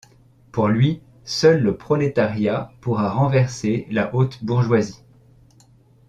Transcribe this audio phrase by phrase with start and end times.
[0.51, 5.03] Pour lui, seul le prolétariat pourra renverser la haute bourgeoisie.